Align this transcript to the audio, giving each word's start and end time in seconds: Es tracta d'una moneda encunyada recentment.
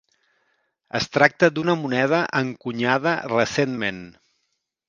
Es 0.99 1.07
tracta 1.17 1.49
d'una 1.57 1.77
moneda 1.83 2.23
encunyada 2.41 3.15
recentment. 3.37 4.05